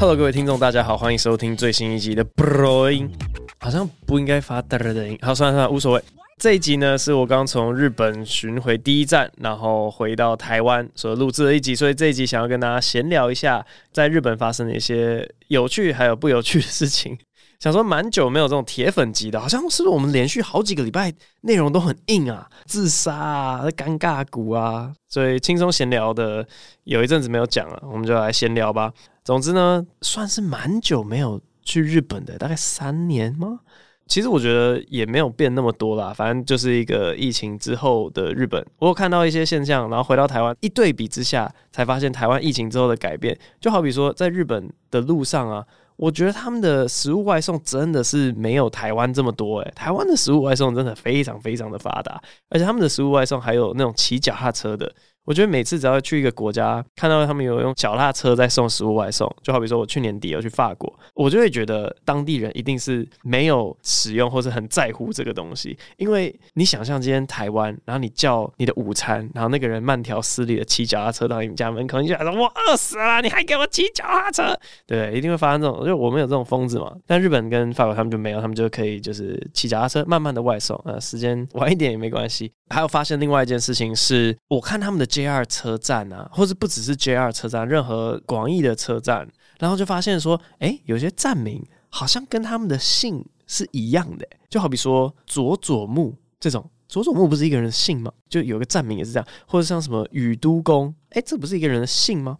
[0.00, 3.10] Hello，各位听众，大家好，欢迎收听最新一集的 Bro 音，
[3.58, 6.02] 好像不应该发嘚的音，好，算了算了，无所谓。
[6.38, 13.62] 这一集呢，是我刚从日本巡回第一站，然后回到台湾所录制的一集，所以这一集想要跟大家闲聊一下，
[13.92, 17.18] 在日本发生的一些有趣还有不有趣的事情。
[17.60, 21.12] 想说蛮久没有这种铁粉级的，好像是不是我们连续好几个礼拜
[21.42, 26.46] 内容都很硬啊，自杀啊，尴尬股啊，所以轻松闲聊的
[26.84, 28.90] 有一阵子没有讲了，我们就来闲聊吧。
[29.22, 33.60] 总之呢，算是蛮久没有去日本的，大概三年吗？
[34.06, 38.64] 其实我觉得也没有变那么多啦，反正就是一个疫情之后的日本。
[38.78, 43.38] 我有看到一些现象，然后回到台湾一对比之下，才发现台湾疫情之后的改变。
[43.60, 45.64] 就好比说，在日本的路上啊，
[46.00, 52.18] 我觉得他们的食物外送真的是没有台湾这么多诶，台湾的食物外送真的非常非常的发达，
[52.48, 54.90] 而且他们的食物外送还有那种骑脚踏车的。
[55.30, 65.78] 我觉得每次只要去一个国家，看到他们有用脚踏车在送食物外送，就好比说我去年底有去法国，我就会觉得当地人一定是没有使用或者很在乎这个东西。
[65.98, 74.58] 因为你想象今天台湾，然后你叫你的午餐，然后那个人慢条斯理的骑脚踏车到你们家门口，你就想说我饿死了，你还给我骑脚踏车？
[74.84, 76.92] 对，一定会发生这种，就我们有这种疯子嘛。
[77.06, 82.50] 但日本跟法国他们就没有，他们就可以就是骑脚踏车慢慢的外送，呃，时间晚一点也没关系。
[82.70, 85.06] 还有发现另外一件事情是，我看他们的。
[85.20, 98.12] JR 车站啊，或者不只是 JR 车站，任何广义的车站，然后就发现说，诶，有些站名好像跟他们的姓是一样的，就好比说佐佐木这种，佐佐木不是一个人的姓吗？
[98.28, 102.36] 就有个站名也是这样，或者像什么宇都宫，诶，这不是一个人的姓吗？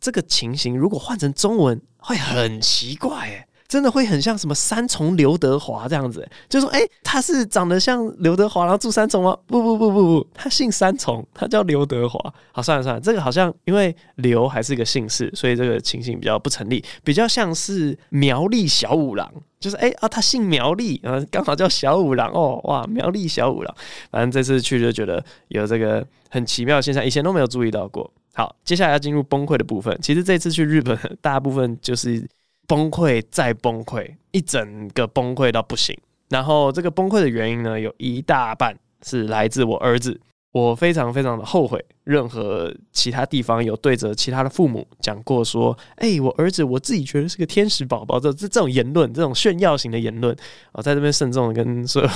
[0.00, 3.47] 这个情形如果换成中文会很奇怪，诶。
[3.68, 9.36] 真的会很像什么三重刘德华这样子，就说哎、他是长得像刘德华，然后住三重吗？
[9.46, 12.18] 不不不不不，他姓三重，他叫刘德华。
[12.50, 23.74] 好，算了算了，这个好像因为刘还是一个姓氏，所以这个情形比较不成立，比较像是苗栗小五郎，就是哎、啊，他姓苗栗，然后刚好叫小五郎哦，哇，苗栗小五郎。
[24.10, 28.10] 反正这次去就觉得有这个很奇妙的现象，以前都没有注意到过。
[28.32, 29.94] 好，接下来要进入崩溃的部分。
[30.00, 32.26] 其实这次去日本，大部分就是。
[32.68, 35.98] 崩溃再崩溃，一整个崩溃到不行。
[36.28, 40.20] 然后这个崩溃的原因呢，有一大半是来自我儿子。
[40.50, 50.34] 我非常非常的后悔，任何其他地方有对着其他的父母讲过说：“哎、我儿子我自己觉得是个天使宝宝。”这这这种言论，这种炫耀型的言论，
[50.72, 52.08] 我在这边慎重的跟所有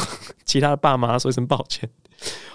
[0.46, 1.88] 其他的爸妈说一声抱歉。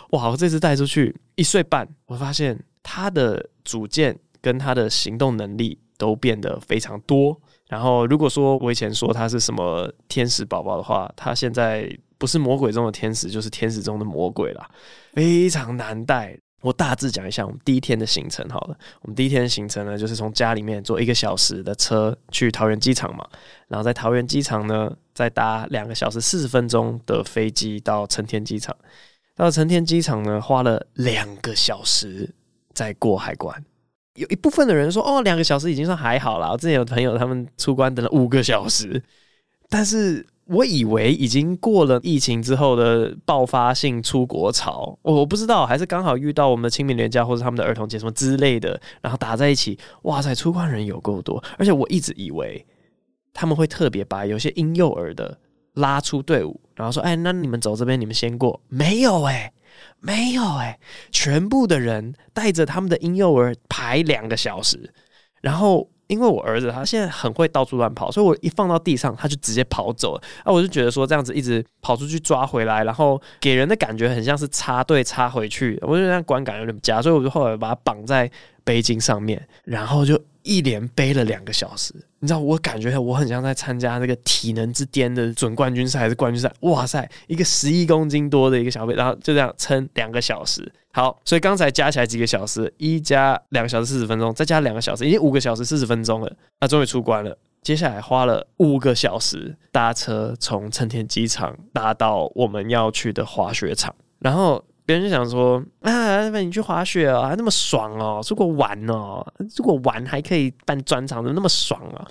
[0.09, 7.39] 哇，我这次带出去一岁半，我发现他的主见跟他的行动能力都变得非常多。
[7.67, 14.69] 然后，如果说我以前说他是什么天使宝宝的话，他现在不是魔鬼中的天使，就是天使中的魔鬼了，
[15.13, 16.37] 非常难带。
[16.61, 18.77] 我大致讲一下我们第一天的行程好了。
[19.01, 23.27] 我们第一天的行程呢，就是从家里面坐一个小时的车去桃园机场嘛，
[23.67, 28.75] 然后在桃园机场呢，再搭两个小时四十分钟的飞机到成田机场。
[29.35, 32.33] 到成田机场呢，花了两个小时
[32.73, 33.63] 再过海关。
[34.17, 36.51] 有一部分的人说，哦，两个小时已经算还好了。
[36.51, 39.01] 我之前有朋友他们出关等了五个小时，
[39.69, 52.65] 但是我以为已经过了疫情之后的爆发性出国潮，我我不知道，还是刚好遇到我们的清明连假或者他们的儿童节什么之类的，然后打在一起，哇塞，出关人有够多，而且我一直以为
[53.33, 55.37] 他们会特别把有些婴幼儿的
[55.77, 59.53] 拉出队伍，然后说，哎，那你们走这边，你们先过，没有哎、欸。
[59.99, 60.79] 没有哎、
[61.11, 64.91] 全部的人带着他们的婴幼儿排两个小时，
[65.41, 70.21] 然后因为我儿子他现在很会到处乱跑，所以我一放到地上他就直接跑走了。
[70.43, 78.29] 啊，我就觉得说这样子一直跑出去抓回来，然后给人的感觉很像是插队插回去，我就觉得那观感有点假，所以我就后来把他绑在
[78.67, 80.21] 背巾上面，然后就。
[80.43, 86.49] 一连背了两个小时，你知道，我感觉我很像在参加那个体能之巅的准冠军赛还是冠军赛。
[86.61, 90.71] 哇塞，一个十一公斤多的一个小背，然后就这样撑两个小时。
[90.93, 96.33] 好，所以刚才加起来几个小时，一加两个小时四十分钟，再加两个小时，已经五个小时四十分钟了。
[96.61, 104.63] 那终于出关了，接下来花了五个小时搭车从成田机场搭到我们要去的滑雪场，然后。
[104.87, 109.21] 别人就想说啊，那你去滑雪啊，那么爽哦，如果玩哦，
[109.57, 112.07] 如果玩还可以办专场，的那么爽啊？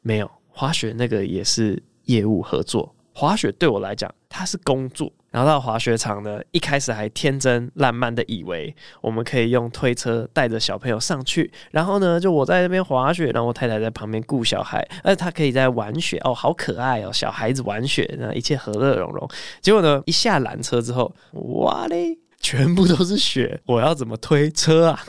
[0.00, 5.12] 没有，滑雪那个也是业务合作，滑雪对我来讲它是工作。
[5.30, 19.28] 然后到滑雪场呢，一开始还天真烂漫的以为我们可以用推车带着小朋友上去，然后呢，就我在那边滑雪，然后我太太在旁边顾小孩，而他可以在玩雪哦，好可爱哦，小孩子玩雪，那一切和乐融融。
[19.60, 22.18] 结果呢，一下缆车之后，哇嘞！
[22.40, 25.04] 全部都是雪，我要怎么推车啊？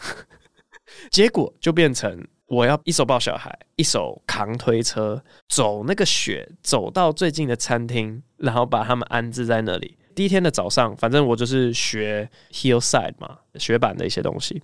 [1.10, 9.98] 结果就变成我要一手抱小孩，一手扛推车，走那个雪，走到最近的餐厅，然后把他们安置在那里。
[10.22, 14.62] 第一天的早上，反正我就是学 hillside 嘛，雪板的一些东西。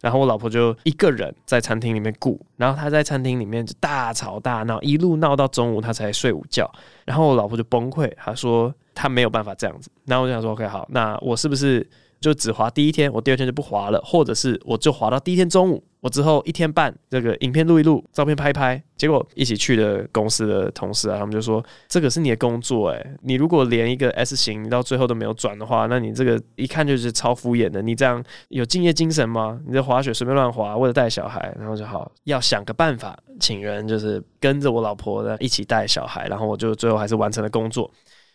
[0.00, 6.72] 然后我老婆就一个人在餐厅里面顾，然后她在餐厅里面就大吵大闹，一路闹到中午，她才睡午觉。
[7.04, 9.90] 然后我老婆就崩溃，她说她没有办法这样子。
[10.04, 11.84] 然后我就想说，OK，好，那我是不是？
[12.20, 29.58] 就只滑第一天，我第二天就不滑了，或者是我就滑到第一天中午，我之后一天半这个影片录一录，照片拍一拍，结果一起去的公司的同事啊，他们就说这个是你的工作，诶，你如果连一个 S 型你到最后都没有转的话，那你这个一看就是超敷衍的，你这样有敬业精神吗？
[29.66, 37.90] 你在滑雪随便乱滑，为了带小孩，然后就好要想个办法，请人就是跟着我老婆的一起带小孩，然后我就最后还是完成了工作。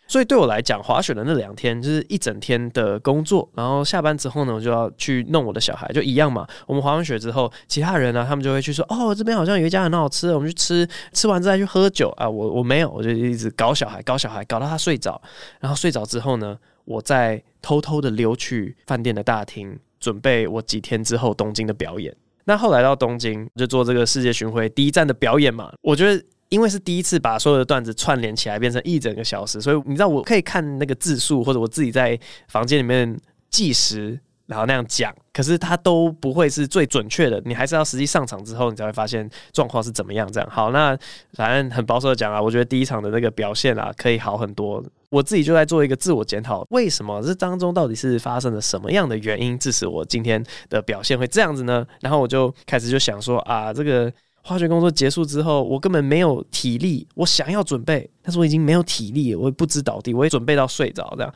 [0.07, 6.45] 所以对我来讲，滑雪的那两天就是一整天的工作，然后下班之后呢，我就要去弄我的小孩，就一样嘛。
[6.67, 12.29] 我们滑完雪之后，其他人呢、他们就会去说：“哦，这边好像有一家很好吃，我们去吃。”吃完再去喝酒啊。
[12.29, 15.19] 我我没有，我就一直搞小孩，搞小孩，搞到他睡着。
[15.59, 16.55] 然后睡着之后呢，
[16.85, 22.15] 我再偷偷的溜去饭店的大厅，准备我几天之后东京的表演。
[22.43, 26.23] 那后来到东京就做这个世界巡回第一站的表演嘛，我觉得。
[26.49, 33.19] 因为是第一次把所有的段子串联起来变成一整个小时，所以你知道我可以看那个字数，或者我自己在房间里面
[33.49, 37.41] 计时，然后那样讲，可是它都不会是最准确的。
[37.45, 40.31] 你还是要实际上场之后，你才会发现状况是怎么样。
[40.31, 40.95] 这样好，那
[41.33, 44.83] 反正很保守的讲啊，我觉得第一场的那个表现啊，可以好很多。
[45.09, 51.85] 我自己就在做一个自我检讨，为什么这当中到底是发生了什么样的原因，致使我今天的表现会这样子呢？
[52.01, 54.13] 然后我就开始就想说啊，这个。
[54.47, 57.07] 化学工作结束之后，我根本没有体力。
[57.15, 61.33] 我想要准备，但是我已经没有体力，我也不知倒地，我也准备到睡着这样。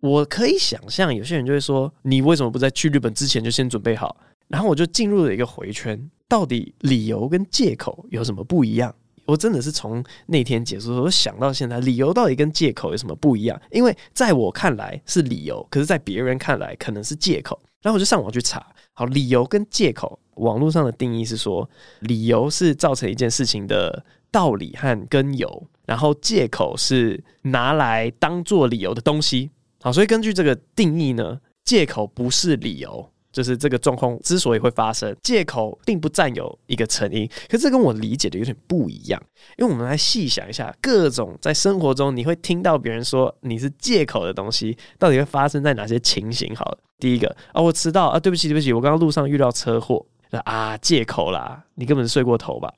[0.00, 4.16] 我可以想象，有些人就会说：“你为什么不在去日本之前就先准备好？”
[4.48, 6.10] 然后我就进入了一个回圈。
[6.28, 8.92] 到底理由跟借口有什么不一样？
[9.24, 13.60] 我真的是从那天结束，我想到现在，理由到底跟借口有什么不一样？
[13.70, 17.56] 因为在我看来是理由，可是在别人看来可能是借口。
[17.80, 20.18] 然后我就上网去查，好，理由跟借口。
[20.38, 21.68] 网络上的定义是说，
[22.00, 29.50] 理由是造成一件事情的道理和根由，然后借口是拿来当做理由的东西。
[29.80, 37.28] 好，所以根据这个定义呢，借口不是理由，就是这个状况之所以会发生，借口并不占有一个成因。
[37.48, 39.22] 可这跟我理解的有点不一样，
[39.56, 46.52] 因为我们来细想一下，各种在生活中你会听到别人说你是借口的东西，到底会发生在哪些情形？
[46.56, 50.04] 好，第一个啊，我迟到啊，对不起，对不起，我刚刚路上遇到车祸。
[50.44, 51.64] 啊，借口啦！
[51.74, 52.72] 你根本睡过头吧？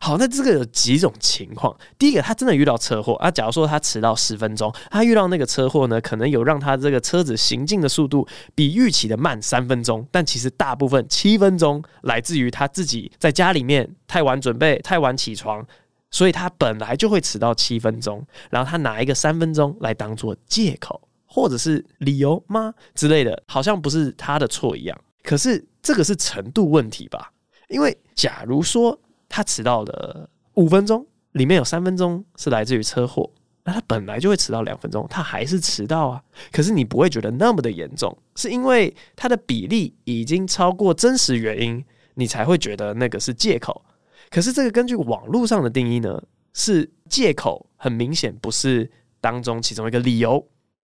[0.00, 1.76] 好，那这个有几种情况。
[1.98, 3.30] 第一个，他真的遇到车祸啊。
[3.30, 15.62] 假如说他迟到十分钟，他遇到那个车祸呢，可能有让他这个车子行进的速度比预期的慢三分钟，但其实大部分七分钟来自于他自己在家里面太晚准备、太晚起床，
[16.10, 18.26] 所以他本来就会迟到七分钟。
[18.48, 24.98] 然后他拿一个三分钟来当做借口或者是理由吗之类的，好像不是他的错一样。
[25.22, 25.62] 可是。
[25.86, 27.32] 这个是程度问题吧？
[27.68, 28.98] 因为假如说
[29.28, 33.30] 他迟到了五分钟，里面有三分钟是来自于车祸，
[33.62, 36.20] 那他本来就会迟到两分钟，他还是迟到啊。
[36.50, 41.84] 可是你不会觉得那么的严重，是因为他的比例已经超过真实原因，
[42.14, 43.84] 你才会觉得那个是借口。
[44.28, 46.20] 可是这个根据网络上的定义呢，
[46.52, 48.90] 是借口，很明显不是
[49.20, 50.44] 当中其中一个理由。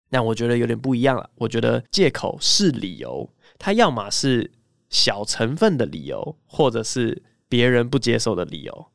[0.08, 1.30] 那我觉得有点不一样了。
[1.36, 4.50] 我觉得借口是理由，他要么是。
[4.90, 8.86] 小成分的理由，或者是别人不接受的理由。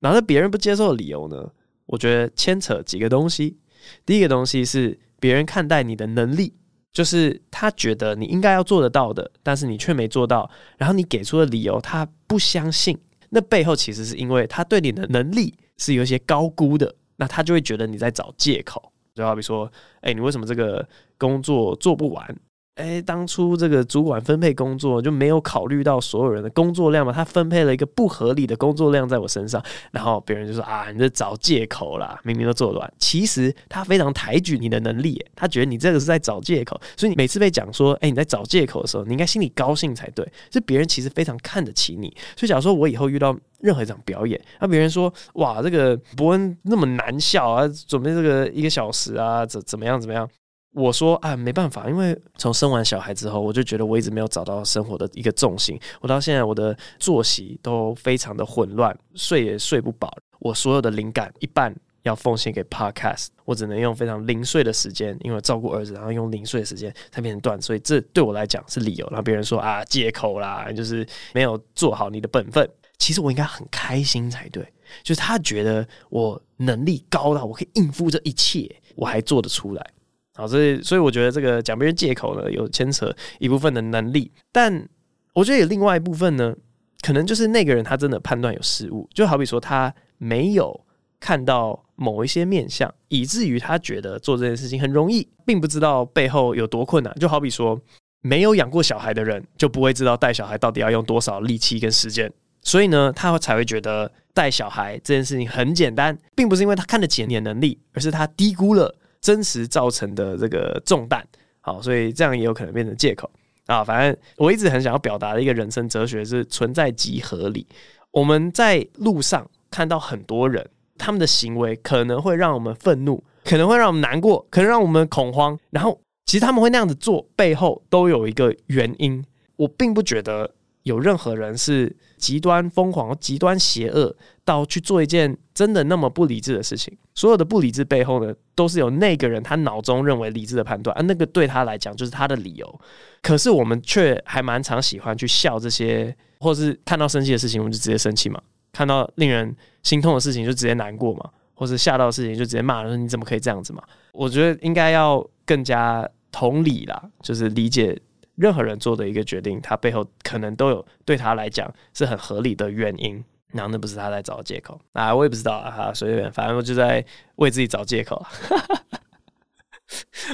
[0.00, 1.50] 然后别人不接受的理由呢？
[1.86, 3.58] 我觉得牵扯几个东西。
[4.06, 6.54] 第一个东西是别人看待你的能力，
[6.92, 10.50] 就是他觉得你应该要做得到的，但是你却没做到。
[10.78, 12.98] 然后你给出的理由，他不相信。
[13.30, 18.92] 那背后其实是因为他对你的能力是有一些高估的，那他就会觉得你在找借口。
[19.14, 20.86] 就好比说，哎，你为什么这个
[21.18, 22.36] 工作做不完？
[22.76, 27.12] 哎，当初这个主管分配工作就没有考虑到所有人的工作量嘛？
[27.12, 32.94] 他分配了一个不合理的工作量在我身上，然后别人就说啊，你在找借口啦，明明都做得完。
[32.98, 36.80] 其实他非常抬举你的能力，他觉得你这个是在找借口。
[36.96, 40.26] 所以你每次被讲说，哎，你在找借口的时候，你应该心里高兴才对。
[40.50, 42.08] 是别人其实非常看得起你。
[42.36, 50.26] 所以假如说我以后遇到任何一场表演，那别人说哇，这个伯恩那么难笑啊，准备这个一个小时啊，怎怎么样怎么样？
[50.74, 55.78] 我说啊，没办法，因为从生完小孩之后，我就觉得我一直没有找到生活的一个重心。
[56.00, 60.10] 我到现在我的作息都非常的混乱，睡也睡不饱。
[60.38, 61.74] 我所有的灵感一半
[62.04, 69.06] 要奉献给 Podcast，我只能用非常零碎的时间，因为照顾儿子，然后用零碎的时间才变成段，所以这对我来讲是理由。
[69.08, 72.66] 然后别人说啊，借口啦，就是没有做好你的本分。
[72.98, 74.66] 其实我应该很开心才对，
[75.02, 79.86] 就是他觉得我能力高到我可以应付这一切，我还做得出来。
[80.34, 84.88] 好，所以所以我觉得这个讲别人借口呢，有牵扯一部分的能力，但
[85.34, 86.54] 我觉得有另外一部分呢，
[87.02, 90.84] 可能就是那个人他真的判断有失误，就好比说他没有
[91.20, 97.14] 看到某一些面相，以至于他觉得做这件事情很容易，并不知道背后有多困难。
[97.20, 97.78] 就好比说
[98.22, 108.96] 没有养过小孩的人，就不会知道带小孩到底要用多少力气跟时间，所以呢，他才会觉得带小孩这件事情很简单，并不是因为他看得起你的能力，而是他低估了。
[109.22, 111.24] 真实造成的这个重担，
[111.62, 113.30] 好，所以这样也有可能变成借口
[113.66, 113.82] 啊。
[113.82, 117.66] 反正我一直很想要表达的一个人生哲学是存在即合理。
[118.10, 125.58] 我们在路上看到很多人，他们的行为可能会让我们愤怒，可能会让我们难过，可能让我们恐慌。
[125.70, 129.24] 然后，其实他们会那样子做，背后都有一个原因。
[129.56, 130.50] 我并不觉得
[130.82, 136.96] 有任何人是极端疯狂、极端邪恶到去做一件真的那么不理智的事情。
[137.14, 142.80] 所有的不理智背后呢，都是有那个人他脑中认为理智的判断，而那个对他来讲就是他的理由。
[143.20, 148.38] 可是我们却还蛮常喜欢去笑这些，或是看到生气的事情，我们就直接生气嘛；
[148.72, 151.20] 看到令人心痛的事情，就直接难过嘛；
[151.54, 153.82] 或是吓到的事情，就直接骂说你怎么可以这样子嘛？
[154.12, 158.00] 我觉得应该要更加同理啦，就是理解。
[158.36, 163.22] 任何人做的一个决定，他背后可能都有对他来讲是很合理的原因，
[163.52, 167.04] 然后那不是他在找借口啊，我也不知道啊，哈，随便，反正我就在
[167.36, 168.24] 为自己找借口。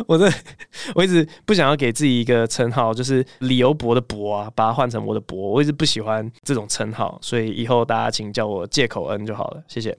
[0.06, 0.30] 我这
[0.94, 9.96] 我一直不想要给自己一个称号，就是理由博的博啊，把它换成我的博，我一直不喜欢这种称号，所以以后大家请叫我借口恩就好了，谢谢。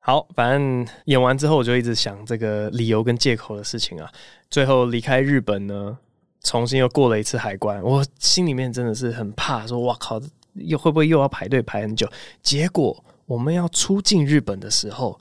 [0.00, 4.10] 好，反正演完之后我就一直想这个理由跟借口的事情啊，
[4.50, 5.96] 最后离开日本呢。
[6.44, 10.20] 重新又过了一次海关，我心里面真的是很怕，说哇靠，
[10.60, 12.10] 又会不会又要排队排很久？
[12.42, 15.20] 结果我们要出境日本的时候，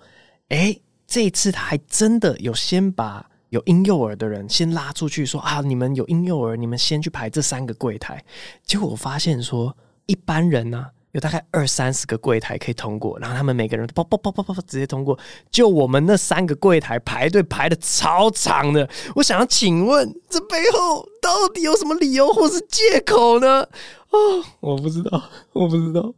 [0.49, 8.23] 诶，这一次他还真的有先把有婴幼儿的人先拉出去，说啊，你们有婴幼儿，你们先去排这三个柜台。
[8.63, 9.75] 结果我发现说，
[10.05, 10.87] 一般人呢、
[11.17, 15.17] 有大概二三十个柜台可以通过，然后他们每个人都啵啵啵啵啵直接通过，
[15.49, 18.87] 就我们那三个柜台排队排的超长的。
[19.15, 23.67] 我想要请问，这背后到底有什么理由或是借口呢？
[24.11, 26.13] 哦，我不知道，我不知道，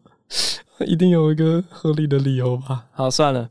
[0.86, 2.84] 一定有一个合理的理由吧。
[2.92, 3.50] 好，算了，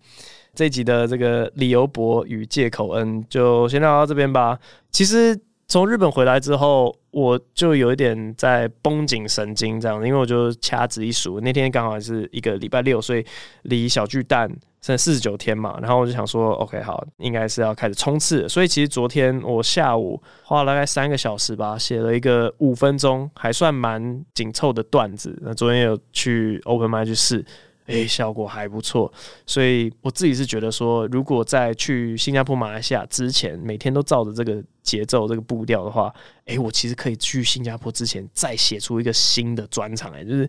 [0.55, 4.59] 这集的这个理由博与借口恩就先聊到这边吧。
[4.93, 5.41] 其实。
[5.71, 13.23] 从日本回来之后，我就有一点在绷紧神经这样，因为我就掐指一数，那天刚好是一个礼拜六，所以
[13.65, 15.79] 离小巨蛋剩四十九天嘛。
[15.83, 18.49] 然后我就想说，OK，好，应该是要开始冲刺。
[18.49, 25.39] 所以其实昨天我下午花了大概三个小时吧，写了一个五分钟还算蛮紧凑的段子。
[25.43, 27.45] 那昨天有去 Open Mic 去试。
[27.89, 29.13] 诶、欸，效果还不错，
[29.47, 36.15] 所以我自己是觉得说，如果在去新加坡、马来西亚之前，每天都照着这个节奏、这个步调的话，
[36.45, 40.49] 诶、欸，我其实可以去新加坡之前再写出一个新的专场，来，就是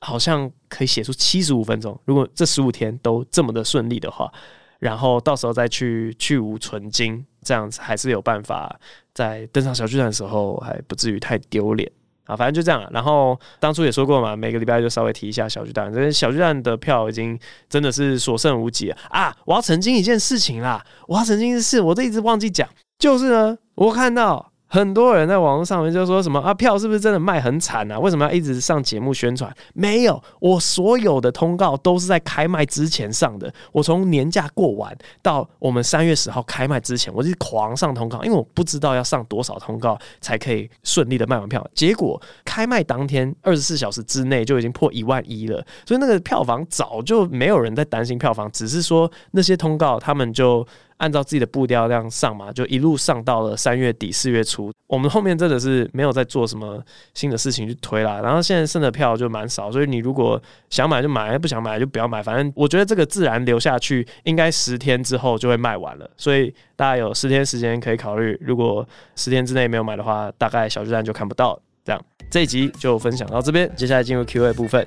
[0.00, 1.98] 好像可以写出七十五分钟。
[2.04, 4.32] 如果这十五天都这么的顺利的话，
[4.78, 8.80] 然后到时候再去去无存菁，这样子还是有办法
[9.14, 11.92] 在登上小巨蛋的时候还不至于太丢脸。
[12.26, 12.88] 啊，反正就这样了。
[12.92, 15.92] 然后当初也说过嘛，每个礼拜就稍微提一下小巨蛋。
[15.92, 17.38] 这些小巨蛋的票已经
[17.68, 19.34] 真的是所剩无几了啊！
[19.44, 24.51] 我要澄清一件事情啦，我要澄清的事，我都一直忘记讲，就是呢，我看到。
[24.72, 27.98] 很多人在网络上面就说什么啊，票是不是真的卖很惨啊？
[27.98, 29.54] 为什么要一直上节目宣传？
[29.74, 33.52] 没有，我所有的通告都是在开卖之前上的。
[33.70, 41.62] 我从年假过完到我们三月十号开卖之前，我是狂上通告，因为我不知道要上多少通告才可以顺利的卖完票。
[41.74, 50.66] 结果开卖当天二十四小时之内就已经破一万一了，所以那个票房早就没有人在担心票房，只是说那些通告他们就。
[51.02, 54.72] 按照自己的步调这样上嘛，就一路上到了三月底四月初。
[54.86, 56.80] 我们后面真的是没有在做什么
[57.12, 58.20] 新的事情去推啦。
[58.22, 60.40] 然后现在剩的票就蛮少，所以你如果
[60.70, 62.22] 想买就买，不想买就不要买。
[62.22, 66.08] 反正我觉得这个自然流下去，应该十天之后就会卖完了。
[66.16, 68.38] 所以大家有十天时间可以考虑。
[68.40, 71.58] 如果十天之内没有买的话，大概小巨蛋就看不到。
[71.84, 74.86] 这样这一集就分享到这边，接下来进入 Q&A 部分。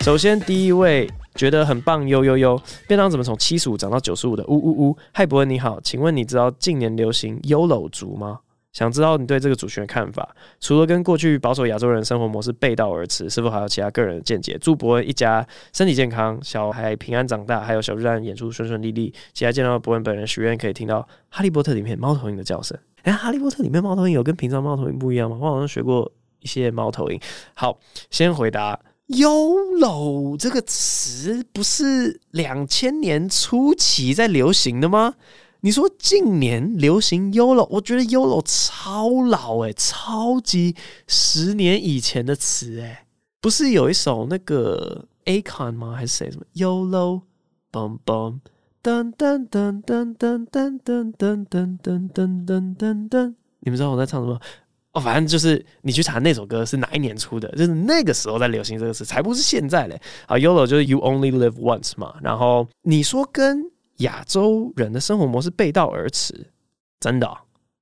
[0.00, 1.08] 首先第一位。
[1.34, 2.60] 觉得很棒，呦呦呦！
[2.88, 4.44] 便当怎么从七十五涨到九十五的？
[4.46, 4.96] 呜呜呜！
[5.12, 8.40] 嗨，博恩你好，请问你知道近年流行 YOLO 族吗
[8.72, 10.28] 想知道你对这个族群的看法。
[10.60, 14.56] 除了跟过去保守亚洲人生活模式背道而驰，是否还有其他个人的见解？
[14.60, 19.12] 祝伯恩一家身体健康，小孩平安长大，还有小巨蛋演出顺顺利利。
[19.32, 22.78] 期待见到伯恩本人，许愿可以听到《哈利波特》里面猫头鹰的叫声。
[23.02, 25.36] 哎，《哈利波特》里面猫头鹰有跟平常猫头鹰不一样吗？
[25.40, 27.18] 我好像学过一些猫头鹰。
[27.54, 27.76] 好，
[28.10, 28.78] 先回答
[29.10, 35.14] “YOLO” 这个词，不是两千年初期在流行的吗？
[35.62, 40.74] 你说近年流行 YOLO，我觉得 YOLO 超老诶、超级
[41.06, 43.00] 十年以前的词诶、
[43.40, 45.94] 不是有一首那个 Akon 吗？
[45.94, 48.38] 还是谁什么 YOLO，bum bum，
[48.82, 54.40] 噔噔噔噔噔噔噔噔噔噔噔噔噔，你们知道我在唱什么？
[54.92, 60.00] 哦，反正就是你去查那首歌是哪一年出的，就是那个时候在流行这个词，才不是现在嘞。
[60.26, 63.70] 啊，YOLO 就是 You Only Live Once 嘛，然后你说跟。
[64.00, 66.34] 亚洲人的生活模式背道而驰，
[67.00, 67.30] 真的，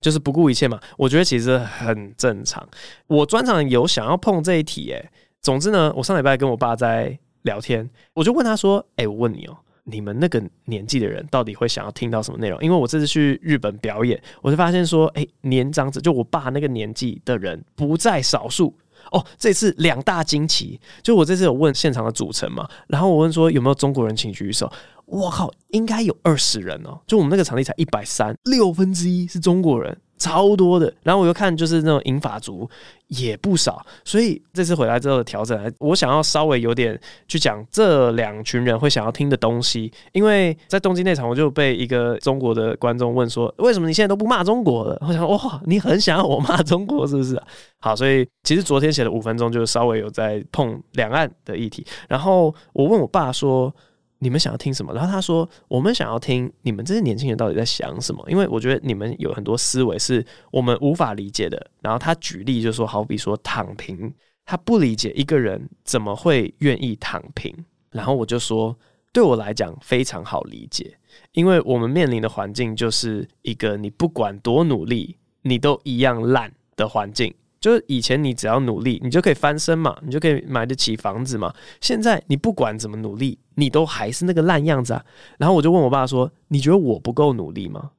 [0.01, 0.81] 就是不顾一切嘛？
[0.97, 2.69] 我觉得其实很正常。
[3.07, 5.11] 我专场有想要碰这一题，诶，
[5.43, 9.57] 总之呢，我上礼拜跟我爸在聊天，我就问他说：“诶，我问你哦，
[9.91, 18.75] 你们那个年纪的人到底会想要听到什么内容？”因为我这次去日本表演，我就发现说：“诶，年长者就我爸那个年纪的人不在少数
[19.11, 24.71] 哦。”这次两大惊奇，就我这次有问现场的组成嘛，然后我问说有没有中国人，请举手。
[25.07, 27.01] 我靠，应该有二十人哦！
[27.07, 30.93] 就我们那个场地才一百三，六分之一是中国人，超多的。
[31.03, 32.69] 然后我又看，就是那种银发族
[33.07, 33.85] 也不少。
[34.05, 39.93] 所以这次回来之后的调整，我想要稍微有点去讲这两群人会想要听的东西。
[40.13, 47.41] 因为在东京那场，我就被一个中国的观众问说：“为什么你现在都不骂中国了？”我想，哇，你很想要我骂中国是不是？
[47.81, 51.87] 好，所以其实昨天写的五分钟，就稍微有在碰两岸的议题。
[52.09, 53.75] 然后我问我爸说。
[54.21, 54.93] 你们想要听什么？
[54.93, 58.25] 然后他说：“我们想要听你们这些年轻人到底在想什么？
[58.29, 64.13] 因为我觉得你们有很多思维是我们无法理解的。”然后他举例就说：“好比说躺平，
[64.45, 67.55] 他不理解一个人怎么会愿意躺平。”
[67.93, 68.77] 然后我就说
[69.13, 70.99] ：“对我来讲非常好理解，
[71.33, 81.53] 因为我们面临的环境就是一个你不管多努力，你都一样烂的环境。”就是以前你只要努力，你就可以翻身嘛，你就可以买得起房子嘛。
[81.81, 85.05] 现在你不管怎么努力，你都还是那个烂样子啊。
[85.39, 87.91] 然后我就问我爸说：“你觉得我不够努力吗？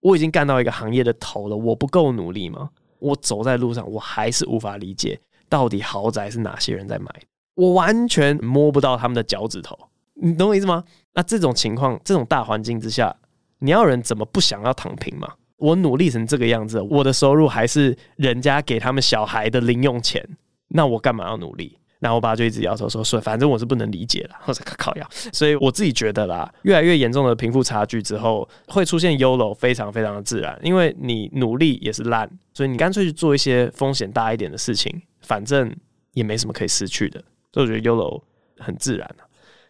[0.00, 2.70] 我已经干到一个行业的头了，我不够努力吗？
[2.98, 7.06] 我走在路上，我还是无法理解到底豪宅是哪些人在买，
[7.54, 9.78] 我完全摸不到他们的脚趾头。
[10.14, 10.84] 你懂我意思吗？
[11.14, 13.14] 那这种情况，这种大环境之下，
[13.58, 20.28] 你要人怎么不想要躺平嘛？”我努力成这个样子，我的收入还是人家给他们小孩的零用钱，
[20.66, 21.78] 那我干嘛要努力？
[22.00, 24.34] 然后我爸就一直摇头说：“说反正我是不能理解了。
[24.42, 35.72] ”或者靠腰，所以我自己觉得啦，越来越严重的贫富差距之后，会出现 YOLO，非常非常的自然，因为你努力也是烂，所以你干脆去做一些风险大一点的事情，反正
[36.14, 37.22] 也没什么可以失去的，
[37.52, 38.20] 所以我觉得 YOLO
[38.58, 39.08] 很自然。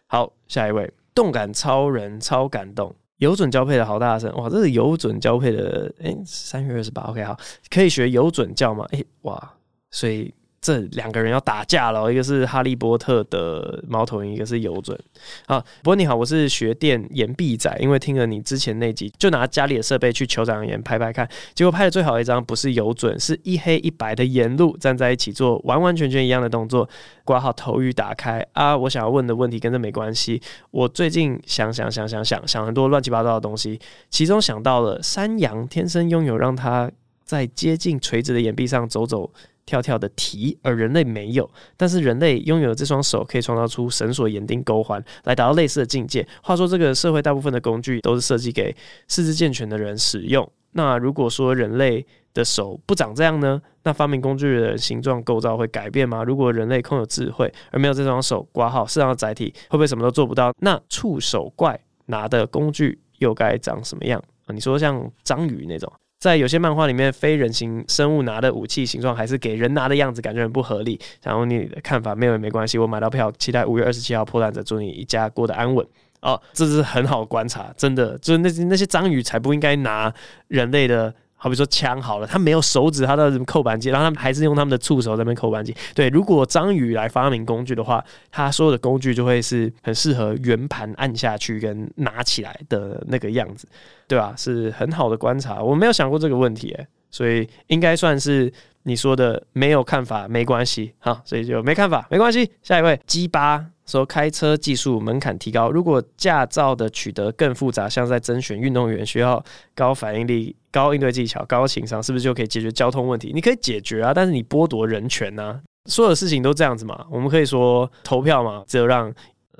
[0.07, 2.95] 好，下一位，动感超人超感动。
[3.23, 4.49] 有准交配的好大声哇！
[4.49, 7.37] 这是有准交配的，哎、欸，三月二十八，OK，好，
[7.69, 8.85] 可以学有准叫吗？
[8.91, 9.53] 诶、哇，
[9.89, 10.33] 所以。
[10.63, 14.97] 这两个人要打架了，一个是哈利波特的猫头鹰，一个是有准。
[15.45, 26.87] 好，不过你好，我是学电岩壁仔，因为听了你之前那集，就拿家里的设备去酋长岩拍拍看，结果拍的最好一张不是有准，是一黑一白的沿路站在一起做完完全全一样的动作，
[27.25, 28.77] 挂号头语打开啊！
[28.77, 33.77] 我想要问的问题跟这没关系，我最近想想想想想想很多乱七八糟的东西，
[34.09, 36.89] 其中想到了山羊天生拥有让它
[37.25, 39.29] 在接近垂直的岩壁上走走。
[39.65, 41.49] 跳跳的蹄，而人类没有。
[41.77, 46.27] 但是人类拥有这双手，可以创造出绳索、眼钉、钩环，来达到类似的境界。
[46.41, 48.75] 话说，这个社会大部分的工具都是设计给
[49.07, 50.49] 四肢健全的人使用。
[50.71, 53.61] 那如果说人类的手不长这样呢？
[53.83, 56.23] 那发明工具的形状构造会改变吗？
[56.23, 60.51] 如果人类空有智慧，而没有这双手挂号适当的载体，会不会什么都做不到？
[60.61, 64.21] 那触手怪拿的工具又该长什么样？
[64.47, 65.91] 你说像章鱼那种？
[66.23, 70.97] 在有些漫画里面，非人形生物拿的武器形状还是给人拿的样子，感觉很不合理。
[71.21, 75.85] 然后你的看法没有也没关系，我买到票，期待五月二十七号破烂者，祝你一家过得安稳。
[76.21, 80.13] 哦，这是很好观察，真的，就是那那些章鱼才不应该拿
[80.47, 81.13] 人类的。
[81.43, 85.75] 好比说枪好了，他没有手指，他的什么扣扳机，然后他们还是用他们的触手在那边扣扳机。
[85.93, 88.01] 对，如果章鱼来发明工具的话，
[88.31, 93.67] 他所有的工具就会是很适合圆盘按下去跟拿起来的那个样子，
[94.07, 94.33] 对吧？
[94.37, 98.49] 是很好的观察，我没有想过这个问题，诶，所以应该算是
[98.83, 102.49] 你说的没有看法没关系，好，所以就没看法没关系。
[102.61, 109.43] 下一位鸡巴说开车技术门槛提高，如果驾照的取得更复杂，像在甄选运动员需要
[109.75, 113.31] 高反应力、高应对技巧、高情商，是不是就可以解决交通问题？
[113.33, 117.05] 你可以解决啊，但是你剥夺人权啊，所有的事情都这样子嘛。
[117.11, 119.13] 我们可以说投票嘛，只有让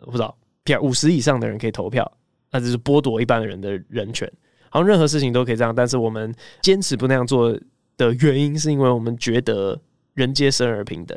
[0.05, 0.35] 不知道，
[0.81, 2.09] 五十以上的人可以投票，
[2.51, 4.31] 那就是剥夺一般的人的人权。
[4.69, 7.51] 好像任何事情都可以这样，但是我们坚持不那样做
[7.97, 9.79] 的原因，是因为我们觉得
[10.13, 11.15] 人皆生而平等。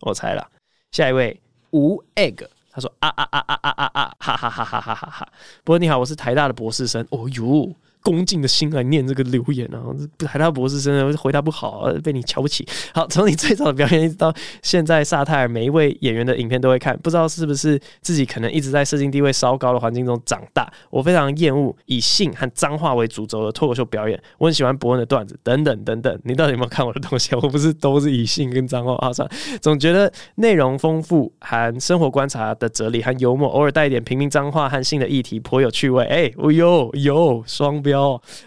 [0.00, 0.48] 我猜啦，
[0.92, 1.38] 下一位
[1.74, 5.28] 无 egg，他说啊啊啊啊啊啊啊，哈哈哈哈哈哈哈。
[5.64, 7.04] 不过你好，我是台大的博士生。
[7.10, 7.74] 哦呦。
[8.04, 9.80] 恭敬的心来念这个留言啊，
[10.26, 12.64] 海大博士真的回答不好，被你瞧不起。
[12.92, 20.70] 好，从你最早的表演一直到现在，萨泰尔每一位演员的影片都会看，不知道是不是自己可能一直在社经地位稍高的环境中长大。
[20.90, 26.20] 我非常厌恶以性和脏话为主轴的脱口秀表演，我很喜欢博恩的段子等等等等。
[26.24, 27.34] 你到底有没有看我的东西？
[27.36, 29.10] 我不是都是以性跟脏话啊？
[29.10, 29.26] 算
[29.62, 36.04] 总觉得内容丰富，含生活观察的哲理和幽默，偶尔带一点平民脏话和性的议题，颇有趣味。
[36.04, 37.93] 哎、欸，哦呦呦，双标。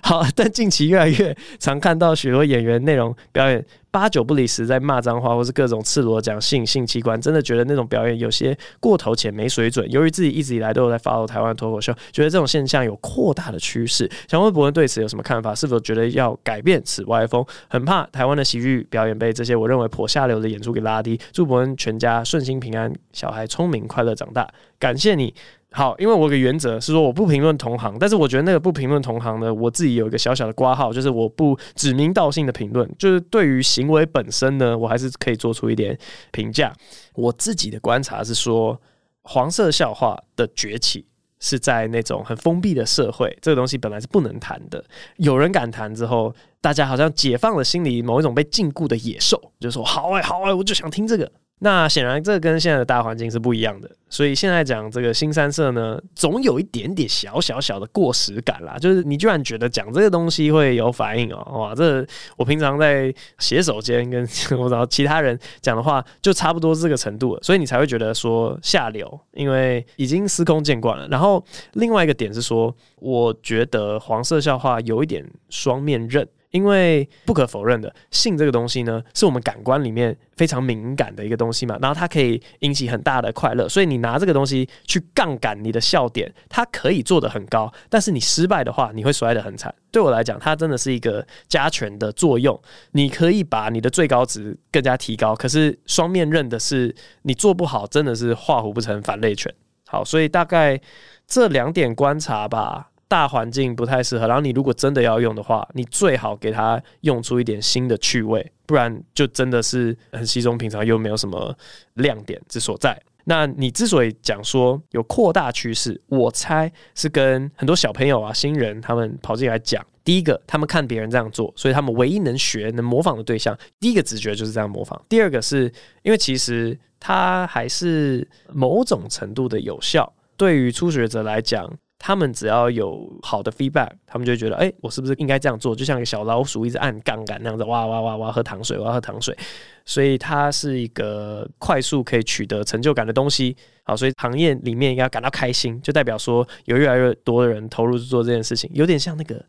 [0.01, 9.89] 好， 但近期越来越常看到许多演员内容表演八九不离十，在骂脏话或是各种赤裸讲性性器官，真的觉得那种表演有些过头且没水准。
[9.89, 14.09] 由于自己一直以来都有在 follow 台湾脱口秀，觉得这种现象有扩大的趋势。
[14.27, 15.55] 想问博恩对此有什么看法？
[15.55, 17.43] 是否觉得要改变此歪风？
[17.69, 21.19] 很怕台湾的喜剧表演被这些我认为颇下流的演出给拉低。
[21.31, 24.47] 祝博恩全家顺心平安，小孩聪明快乐长大。
[24.77, 25.33] 感谢你。
[25.71, 35.95] 好，因为我有个原则是说我不评论同行，但是我觉得那个不评论同行呢，我自己有一个小小的挂号，就是我不指名道姓的评论，就是对于行为本身呢，我还是可以做出一点
[36.31, 36.73] 评价。
[37.15, 38.79] 我自己的观察是说，
[39.23, 41.05] 黄色笑话的崛起
[41.39, 44.83] 是在那种很封闭的社会，这个东西本来是不能谈的，
[45.17, 51.29] 有人敢谈之后，大家好像解放了心里某一种被禁锢的野兽，就说好哎、好哎、我就想听这个。
[51.59, 58.77] 那显然，这跟现在的大环境是不一样的，所以现在讲这个新三色呢，总有一点点小小小的过时感啦。
[58.77, 64.21] 就是你居然觉得讲这个东西会有反应哦，哇，这我平常在写手间跟
[64.59, 71.07] 我找其他人讲的话，就差不多这个程度了，所以你才会觉得说下流，因为已经司空见惯了。
[71.07, 71.43] 然后
[71.73, 76.27] 另外一个点是说，我觉得黄色笑话有一点双面刃。
[76.51, 89.73] 因为不可否认的，性这个东西呢，是我们感官里面非常敏感的一个东西嘛，然后它可以引起很大的快乐，所以你拿这个东西去杠杆你的笑点，它可以做得很高，但是你失败的话，你会摔得很惨。
[89.91, 92.59] 对我来讲，它真的是一个加权的作用，
[92.91, 99.53] 你可以把你的最高值更加提高，可是双面刃的是，你做不好，真的是画虎不成反类犬。
[99.85, 100.79] 好，所以大概
[101.27, 102.89] 这两点观察吧。
[103.07, 111.55] 大环境不太适合，然后你如果真的要用的话，你最好给它用出一点新的趣味，不然就真的是很稀松平常，又没有什么
[111.93, 113.01] 亮点之所在。
[113.23, 125.01] 那你之所以讲说有扩大趋势，我猜是跟很多小朋友啊、新人他们跑进来讲，第一个，他们看别人这样做，所以他们唯一能学、能模仿的对象，第一个直觉就是这样模仿。
[125.07, 125.71] 第二个是
[126.03, 131.69] 因为其实它还是某种程度的有效，对于初学者来讲。
[131.99, 135.75] 他们只要有好的 feedback，他们就会觉得，哎、我是不是应该这样做？
[135.75, 139.35] 就像一个小老鼠一直按杠杆那样子，哇哇哇哇，喝糖水，我要喝糖水。
[139.83, 143.55] 所以它是一个快速可以取得成就感的东西。
[143.83, 148.69] 好，所以行业里面应该感到开心，就代表说有越来越多的人投入去做这件事情。
[148.73, 149.43] 有点像那个，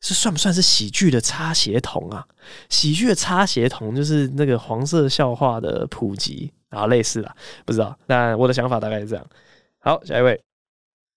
[0.00, 2.26] 是算不算是喜剧的擦鞋童啊？
[2.68, 7.96] 喜剧的擦鞋童就是那个黄色笑话的普及，然后类似啦，不知道。
[8.06, 9.24] 但我的想法大概是这样。
[9.78, 10.38] 好，下一位。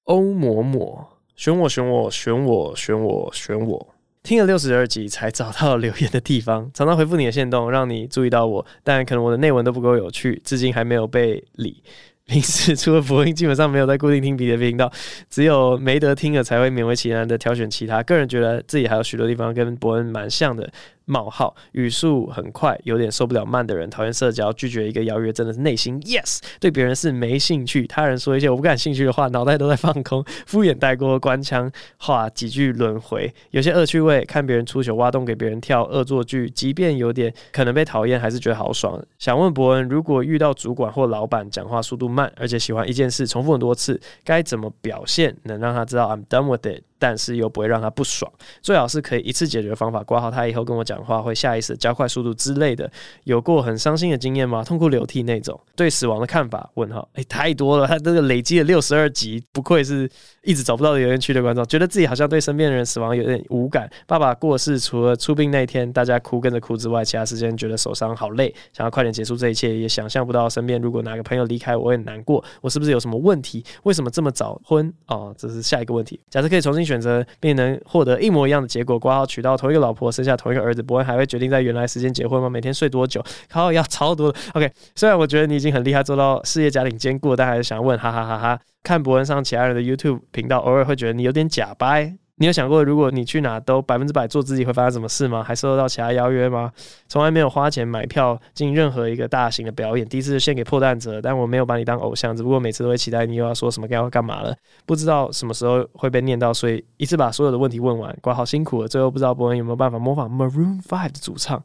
[0.08, 3.88] 欧嬷嬷，选我选我选我选我选我，
[4.24, 11.84] 听了六十二集才找到留言的地方，常常回复你的线动，让你注意到我，但可能我的内文都不够有趣，至今还没有被理。
[12.26, 14.92] 平时除了播音，基本上没有在固定听别的频道，
[15.30, 18.04] 只有没得听了才会勉为其难的挑选其他。
[18.04, 20.70] 个人觉得自己还有许多地方跟博恩蛮像的。
[21.08, 27.88] 冒号语速很快，有点受不了慢的人，讨厌社交，拒绝一个邀约，真的是内心 yes，对别人是没兴趣。
[27.88, 34.24] 他人说一些我不感兴趣的话，脑袋都在放空，敷衍带过，官腔话几句轮回，有些恶趣味。
[34.26, 39.02] 看别人出糗，挖洞给别人跳，恶作剧，即便有点可能被讨厌，还是觉得好爽。
[39.18, 46.84] 想问伯恩，如果遇到主管或老板讲话速度慢，而且喜欢一件事重复很多次，该怎么表现能让他知道 I'm done with it？
[47.00, 48.32] 但是又不会让他不爽，
[48.62, 50.04] 最好是可以一次解决方法。
[50.04, 52.90] 挂号他以后跟我讲话会下意识加快速度之类的，
[53.24, 54.64] 有过很伤心的经验吗？
[54.64, 55.60] 痛哭流涕那种？
[55.76, 56.70] 对死亡的看法？
[56.76, 57.08] 问号？
[57.14, 60.10] 哎、太多了，他这个累积了六十二集，不愧是
[60.48, 63.90] 一直找不到留言区的观众，觉得自己好像对身边的人死亡有点无感。
[64.06, 72.42] 爸爸过世，除了出殡那天大家哭跟着哭之外，其他时间觉得手伤好累，想要快点结束这一切，也想象不到身边如果哪个朋友离开，我会很难过。
[72.62, 73.62] 我是不是有什么问题？
[73.84, 74.92] 为什么这么早婚？
[75.08, 76.18] 哦，这是下一个问题。
[76.30, 82.50] 假设可以重新选择，并能获得一模一样的结果，挂号娶到同一个老婆，生下同一个儿子，不会还会决定在原来时间结婚吗？
[82.50, 83.22] 每天睡多久？
[83.50, 84.34] 靠，要超多。
[84.54, 88.60] OK，虽然我觉得你已经很厉害，做到事业家庭兼顾，但还是想问，哈哈哈哈！
[88.88, 92.16] 看伯恩上其他人的 YouTube 频道，偶尔会觉得你有点假掰。
[92.40, 95.44] 你有想过，如果你去哪都百分之百做自己，会发生什么事吗？
[95.44, 96.72] 还收得到其他邀约吗？
[97.10, 108.88] 从来没有花钱买票进任何一个大型的表演，第一次献给破蛋者，但我没有把你当偶像，只不过每次都会期待你又要说什么该要干嘛了，不知道什么时候会被念到，所以一次把所有的问题问完，管好辛苦了。
[108.88, 111.62] 最后不知道伯恩有没有办法模仿 Maroon Five 的主唱。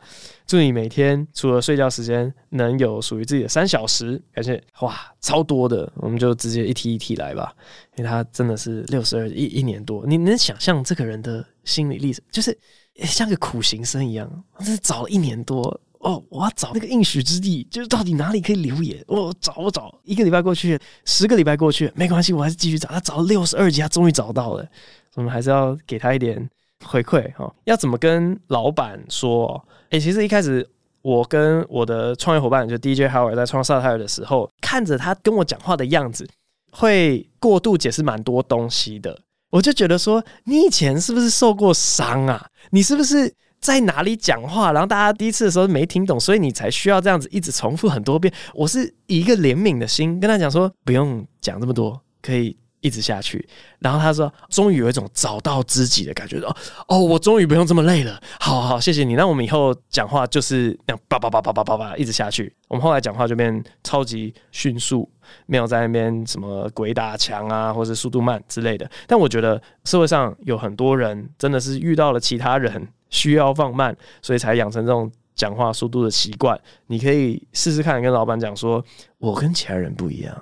[0.52, 4.62] 祝你每天除了睡觉时间能有属于自己的三小时，感谢。
[4.80, 7.54] 哇，超多的，我们就直接一题一题来吧，
[7.96, 12.54] 因为他真的是六十二一一年多，你能想象这个人的心理历程，就是
[12.96, 15.80] 像个苦行僧一样，他是找了一年多。
[16.00, 24.68] 哦，我要找那个应许之地，就是到底哪里可以留言，我找我找，一个礼拜过去，十个礼拜过去，没关系，我还是继续找，他找了六十二集，他终于找到了，
[25.14, 26.46] 我们还是要给他一点
[26.84, 29.64] 回馈哈，要怎么跟老板说？
[29.90, 30.68] 诶、其实一开始
[31.02, 36.28] 我跟我的创业伙伴就 DJ Howard 在创萨泰尔的时候，看着他跟我讲话的样子，
[36.70, 39.18] 会过度解释蛮多东西的。
[39.50, 42.46] 我就觉得说，你以前是不是受过伤啊？
[42.70, 48.32] 你是不是在哪里讲话，然后大家第一次的时候没听懂，所以你才需要这样子一直重复很多遍？
[48.54, 52.56] 我是以一个怜悯的心跟他讲说，不用讲这么多，可以。
[52.82, 56.54] 一直下去，然后他说：“终于有一种找到知己的感觉哦
[56.88, 58.20] 哦，我终于不用这么累了。
[58.38, 59.14] 好好，谢谢你。
[59.14, 62.52] 那我们以后讲话就是那样叭叭叭叭叭叭叭一直下去。
[62.68, 65.08] 我们后来讲话就变超级迅速，
[65.46, 68.90] 没有在那边什么鬼打墙啊，或者速度慢之类的。
[69.06, 76.60] 但我觉得社会上有很多人真的是遇到了其他人需要放慢，所以才养成这种讲话速度的习惯。
[76.88, 78.84] 你可以试试看，跟老板讲说：
[79.18, 80.36] 我跟其他人不一样。”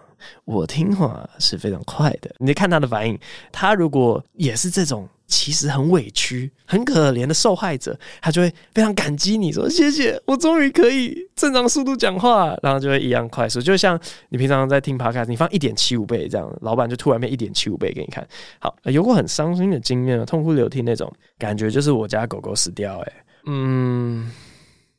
[0.45, 3.19] 我听话是非常快的，你看他的反应。
[3.53, 13.61] 他如果也是这种其实很委屈、很可怜的受害者，他就会非常感激你说谢谢，我终于可以正常速度讲话，然后就会一样快速。
[13.63, 13.99] 就像
[14.31, 18.27] 你平常在听 Podcast，你放一点七五倍这样，老板就突然变一点七五倍给你看。
[18.59, 23.03] 好，有过很伤心的经验，痛哭流涕那种感觉，就是我家狗狗死掉，欸。
[23.03, 23.13] 哎，
[23.47, 24.31] 嗯。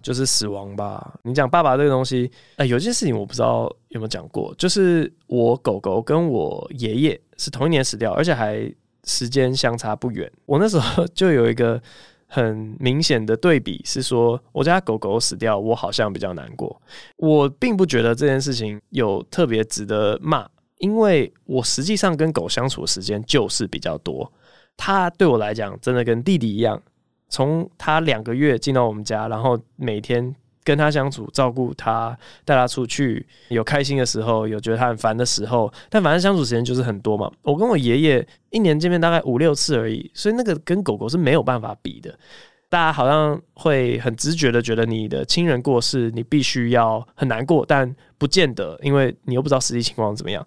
[0.01, 1.13] 就是死亡吧。
[1.23, 8.71] 你讲爸爸这个东西，哎、欸，有件事情我不知道有没有讲过，就是我狗狗跟我爷爷是同一年死掉，而且还
[9.05, 10.31] 时间相差不远。
[10.45, 11.81] 我那时候 就有一个
[12.27, 16.81] 很明显的对比，是说我家狗狗死掉，我好像比较难过。
[17.17, 24.31] 我并不觉得这件事情有特别值得骂，因为我实际上跟狗相处的时间就是比较多。
[24.77, 26.81] 它对我来讲，真的跟弟弟一样。
[27.31, 32.15] 从他两个月进到我们家，然后每天跟他相处，照顾他，
[32.45, 37.31] 带他出去，有开心的时候，有觉得他很烦的时候，但反正相处时间就是很多嘛。
[37.41, 42.13] 我跟我爷爷一年见面大概五六次而已，所以那个跟狗狗是没有办法比的。
[42.69, 50.45] 大家好像会很直觉的觉得你的亲人过世，你必须要很难过，但不见得，因为你又不知道实际情况怎么样。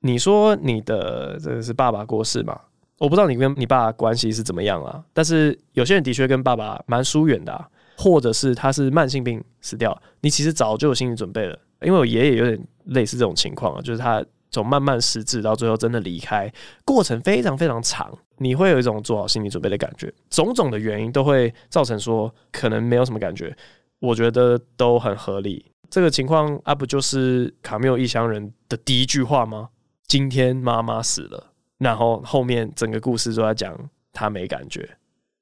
[0.00, 2.58] 你说你的这个是爸爸过世嘛？
[3.02, 11.58] 我不知道你跟你爸关系是怎么样啊，但是有些人的确跟爸爸蛮疏远的啊，或者是他是慢性病死掉，你其实早就有心理准备了。
[11.80, 16.48] 因为我爷爷有点类似这种情况啊，就是他从慢慢失智到最后真的离开，
[16.84, 20.14] 过程非常非常长，你会有一种做好心理准备的感觉。
[20.30, 23.52] 种种的原因都会造成说可能没有什么感觉，
[23.98, 25.72] 我觉得都很合理。
[25.90, 29.70] 这个情况啊，不就是卡缪异乡人的第一句话吗？
[30.06, 31.48] 今天妈妈死了。
[31.82, 33.76] 然后后面整个故事都在讲
[34.12, 34.88] 他没感觉，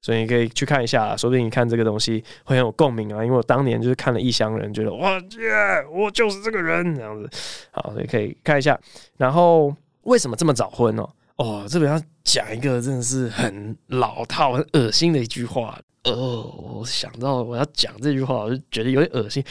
[0.01, 3.23] 所以你可以去看一下，说不定你看这个东西会很有共鸣啊。
[3.23, 7.29] 因为我当年就是看了《异乡人》，觉得哇耶，我就是这个人这样子。
[7.71, 8.79] 好，所以可以看一下。
[9.17, 11.07] 然后为什么这么早婚呢？
[11.35, 15.79] 哦，这边要讲一个真的是很老套、很恶心的一句话。
[16.05, 19.43] 哦，我想到我要讲这句话，我就觉得有点恶心。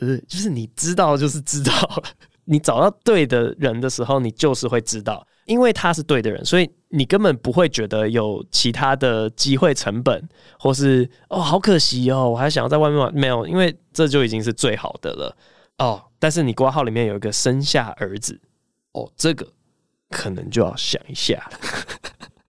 [0.00, 1.72] 呃，就是你知道，就是知道，
[2.44, 5.24] 你找到对的人的时候，你就是会知道。
[5.52, 15.36] 因为他是对的人，所以你根本不会觉得有其他的机会成本，或是哦，好可惜哦，我还想要在外面玩，没有，因为这就已经是最好的了
[15.78, 16.02] 哦。
[16.18, 18.40] 但是你挂号里面有一个生下儿子，
[18.92, 19.46] 哦，这个
[20.08, 21.58] 可能就要想一下了。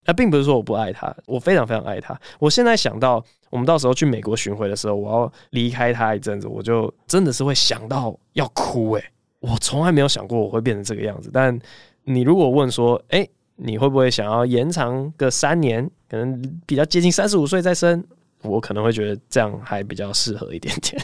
[0.05, 2.17] 那 并不是说我不爱他，我非常非常爱他。
[2.39, 11.29] 我现在想到我们到时候去美国巡回的时候，我要离开他一阵子，我就真的是会想到要哭诶、欸，我从来没有想过我会变成这个样子。
[11.33, 11.57] 但
[12.03, 18.03] 你如果问说，诶、欸，你会不会想要延长个三年，可能比较接近三十五岁再生？
[18.41, 21.01] 我可能会觉得这样还比较适合一点点。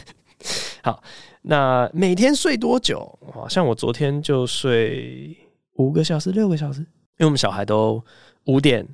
[0.82, 1.02] 好，
[1.42, 3.18] 那每天睡多久？
[3.32, 5.36] 好像我昨天就睡
[5.74, 6.86] 五个小时、六个小时，因
[7.20, 8.02] 为我们小孩都。
[8.46, 8.84] 五点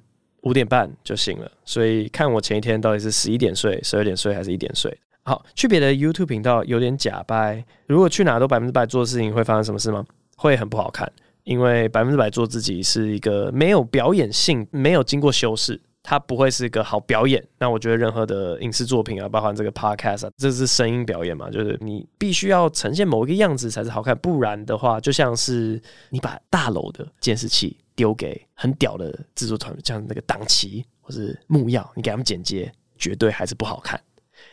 [0.42, 4.94] 五点半就醒了，所以看我前一天到底是十一点睡、十二点睡还是一点睡。
[5.22, 7.64] 好，去别的 YouTube 频道有点假掰。
[7.86, 10.04] 如果去哪都百分之百做事情，会发生什么事吗？
[10.36, 11.10] 会很不好看，
[11.46, 17.42] 因为百分之百做自己是一个没有表演性、没有经过修饰，它不会是一个好表演。
[17.58, 25.80] 那我觉得任何的影视作品啊，包含这个 Podcast，这是声音表演嘛，就是你必须要呈现某一个样子才是好看，不然的话，就像是
[26.10, 27.78] 你把大楼的监视器。
[27.96, 33.98] 丢给很屌的制作团队，像那个档期或是木曜，你给他们剪接，绝对还是不好看，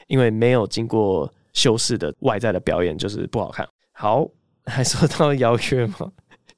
[0.08, 3.68] 因为没有经过修饰的外在的表演就是不好看。
[3.92, 4.26] 好，
[4.66, 6.10] 还说到邀约吗？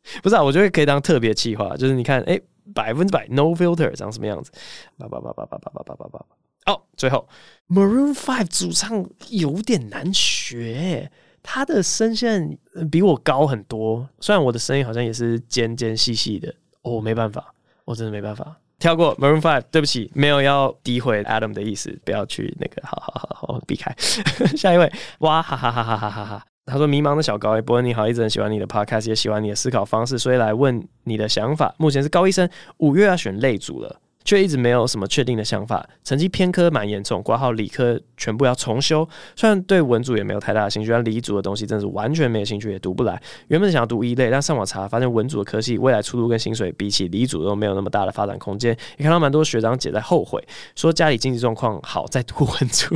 [0.24, 2.40] 不是啊，我觉得可以当特别企划，就是你看，哎，
[2.74, 4.52] 百分之百 no filter 长什么样子？
[4.98, 6.26] 叭叭叭叭叭叭叭叭叭叭。
[6.74, 7.28] 哦，最后
[7.70, 11.12] Maroon Five 主唱有点难学。
[11.44, 12.58] 他的声线
[12.92, 16.52] 比我高很多，虽然我的声音好像也是尖尖细细的。
[16.82, 18.56] 哦、没办法，我真的没办法。
[18.80, 23.96] 跳过 Maroon Five，对不起，没有要诋毁 Adam 的意思，不要去那个，好好好好避开。
[24.58, 26.46] 下一位，哇哈哈哈哈哈哈哈！
[26.66, 31.74] 他说：“迷茫的小高，伯恩你好，一直很喜欢你的 Podcast，也喜欢你的思考方式，所以来问你的想法。
[31.78, 39.08] 目前是高一生，五月要选类组了。”却一直没有什么确定的想法，成绩偏科蛮严重，挂号理科全部要重修。
[39.36, 43.22] 虽然对文组也没有太大的兴趣，但理组的东西真是完全没有兴趣，也读不来。
[43.50, 48.76] 原本想要读一类，但上网查发现文组的科系未来出路跟薪水比起理组都没有那么大的发展空间。
[48.98, 50.44] 也看到蛮多学长姐在后悔，
[50.76, 52.96] 说家里经济状况好，再读文组。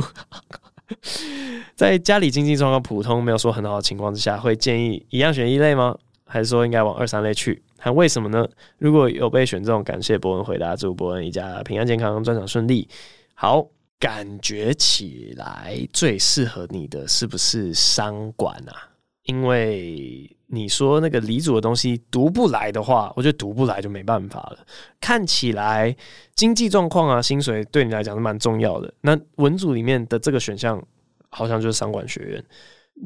[1.76, 5.96] 在家里经济状况普通，没有说很好的情况之下，会建议一样选一类吗？
[6.26, 7.62] 还是说应该往二三类去？
[7.78, 8.46] 还为什么呢？
[8.78, 12.88] 如果有被选中，感谢博文回答，祝博文一家平安健康，专场顺利。
[13.34, 13.66] 好，
[13.98, 18.89] 感觉起来最适合你的是不是商管啊？
[19.24, 24.58] 因为你说那个理组的东西读不来的话，我觉得读不来就没办法了。
[25.00, 25.94] 看起来
[26.34, 28.92] 经济状况啊，薪水对你来讲是蛮重要的。
[29.02, 30.82] 那文组里面的这个选项
[31.28, 32.44] 好像就是商管学院，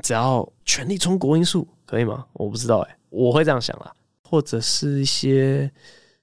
[0.03, 2.25] 只要全力冲国英数可以吗？
[2.33, 3.93] 我不知道哎、我会这样想啦。
[4.23, 5.71] 或者是一些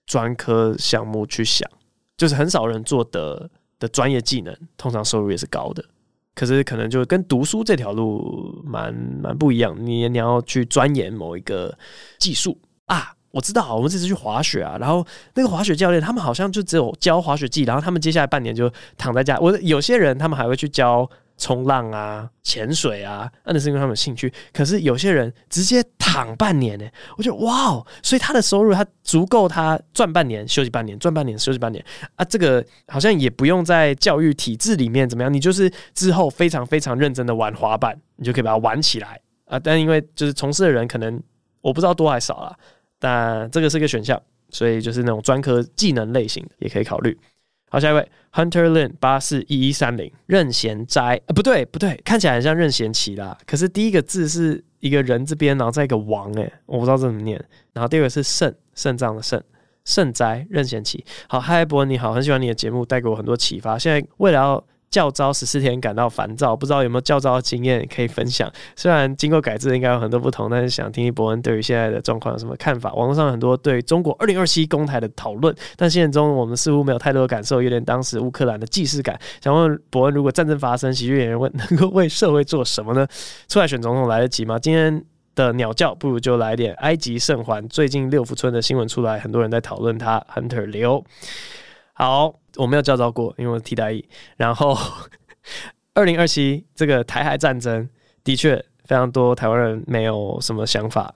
[0.06, 1.70] 专科项目去想，
[2.18, 3.50] 就是很少人做的
[3.80, 5.86] 的专业技能，通常收入也是高的。
[6.36, 11.78] 可是可能就跟读书这条路蛮蛮不一样，你你要去钻研某一个
[12.18, 13.14] 技术啊。
[13.32, 19.38] 我知道，我们这次去滑雪啊，然后那个滑雪教练他们好像就只有教滑雪技，然后他们接下来半年就躺在家。
[19.40, 21.10] 我有些人他们还会去教。
[21.42, 24.32] 冲浪啊，潜水啊，那是因为他们有兴趣。
[24.54, 26.86] 可是有些人直接躺半年呢，
[27.18, 31.84] 我觉得哇哦，所以他的收入他足够他赚半年休息半年，赚半年休息半年
[32.16, 39.58] 啊，这个好像也不用在教育体制里面怎么样，你就是之后非常非常认真的玩滑板，你就可以把它玩起来啊。
[39.58, 41.20] 但因为就是从事的人可能
[41.62, 42.56] 我不知道多还少啦，
[43.00, 47.18] 但这个是个选项，所以就是那种专科技能类型的也可以考虑。
[47.74, 53.38] 好，下一位 Hunter Lin 八四一一三零任贤斋，呃，不对不对，看起来很像任贤齐啦。
[53.48, 57.42] 可是第一个字是一个人字边，然后再一个王，哎，我不知道怎么念。
[57.72, 59.42] 然后第二个是肾肾脏的肾
[59.86, 61.02] 肾斋任贤齐。
[61.30, 63.80] 好，嗨，伯恩你好，很喜欢你的节目，带给我很多启发。
[63.80, 68.52] 现在为了要教招十四天感到烦躁，不知道有没有教招的经验可以分享？
[68.76, 72.94] 虽然经过改制，应该有很多不同，但是想听听伯恩对于现在的状况有什么看法？
[72.94, 79.18] 网络上很多对中国二零二七公台的讨论，但现实中我们似乎没有太多的感受，有点当时乌克兰的既视感。
[79.42, 83.08] 想问伯恩，如果战争发生，喜剧演员问能够为社会做什么呢？
[83.48, 84.60] 出来选总统来得及吗？
[84.60, 85.02] 今天
[85.36, 87.66] 的鸟叫，不如就来点埃及圣环。
[87.70, 90.22] 最近六福村的新闻出来，很多人在讨论他。
[90.36, 91.02] Hunter 刘，
[92.02, 94.04] 好，我没有教招过，因为我替代役。
[94.38, 94.78] 然后。
[95.94, 97.90] 二零二七这个台海战争
[98.24, 101.14] 的确非常多台湾人没有什么想法。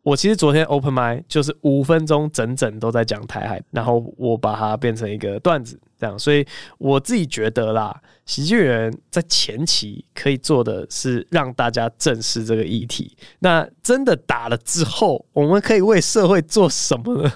[0.00, 6.18] 我其实昨天 open m i 就是五分钟整整都在讲台海，然后我把它变成一个段子这样。
[6.18, 6.46] 所以
[6.78, 13.14] 我自己觉得啦，喜剧人在前期可以做的是让大家正视这个议题。
[13.40, 17.32] 那真的打了之后，我们可以为社会做什么呢？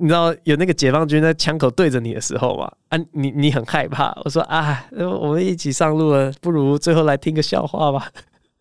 [0.00, 2.72] 你知道有那个解放军在枪口对着你的时候吗？
[2.88, 4.12] 啊，你你很害怕。
[4.24, 8.10] 我说啊，我们一起上路了，不如最后来听个笑话吧。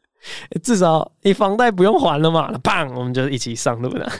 [0.61, 2.51] 至少你房贷不用还了嘛。
[2.61, 4.11] 砰，我们就一起上路了。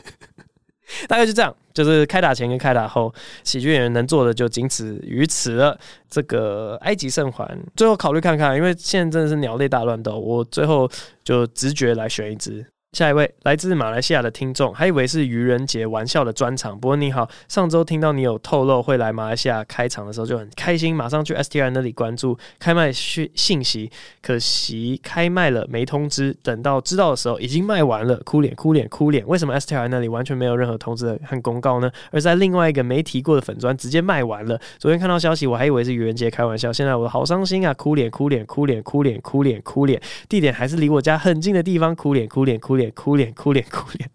[1.08, 5.78] 大概就这样，就是开打前跟开打后，喜剧演员能做的就仅此于此了。
[6.10, 10.90] 这个埃及圣环，最后考虑看看，因为现在真的是鸟类大乱斗，我最后
[11.24, 12.66] 就直觉来选一只。
[12.94, 16.78] 下一位来自马来西亚的听众，还以为是愚人节玩笑的专场。
[16.78, 23.92] 不过你好，上周听到你有透露会来马来西亚开场的时候，就很开心，马上去 STR 那里关注开卖讯信息。
[24.24, 29.26] 可惜开卖了没通知，等到知道的时候已经卖完了，哭脸哭脸哭脸。
[29.28, 31.92] 为什么 STR 那里完全没有任何通知和公告呢？
[32.12, 34.60] 而在另外一个没提过的粉专直接卖完了。
[34.80, 37.72] 昨天看到消息，我还以为是愚人节开玩笑，现在我好伤心啊！
[37.76, 42.79] 哭脸哭脸哭脸哭脸哭脸哭脸，地点还是离我家很近的地方，哭脸哭脸哭脸。
[42.92, 44.10] 哭脸哭脸哭脸，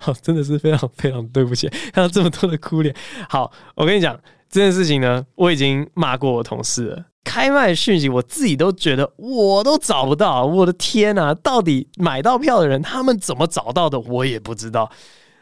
[0.00, 2.94] 好，真的是非常非常对不起，看到这么多的哭脸。
[3.28, 7.04] 好，我跟你讲这件事情呢，我已经骂过我同事了。
[7.24, 14.90] 开卖讯息，我自己都觉得我都找不到，我的天呐，到底买到票的人他们怎么找到的，我也不知道。